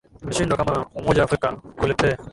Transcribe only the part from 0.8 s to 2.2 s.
umoja afrika kuletee